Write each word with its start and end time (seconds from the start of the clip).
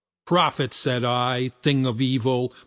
"Prophet!" 0.25 0.73
said 0.73 1.03
I, 1.03 1.49
"thing 1.61 1.85
of 1.85 2.01
evil! 2.01 2.51